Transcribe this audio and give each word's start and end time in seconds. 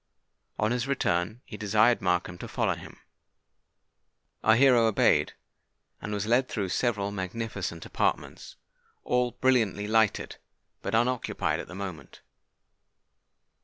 On 0.57 0.71
his 0.71 0.87
return, 0.87 1.41
he 1.45 1.57
desired 1.57 2.01
Markham 2.01 2.35
to 2.39 2.47
follow 2.47 2.73
him. 2.73 2.97
Our 4.43 4.55
hero 4.55 4.87
obeyed, 4.87 5.33
and 6.01 6.11
was 6.11 6.25
led 6.25 6.49
through 6.49 6.69
several 6.69 7.11
magnificent 7.11 7.85
apartments, 7.85 8.55
all 9.03 9.33
brilliantly 9.33 9.87
lighted, 9.87 10.37
but 10.81 10.95
unoccupied 10.95 11.59
at 11.59 11.67
the 11.67 11.75
moment. 11.75 12.21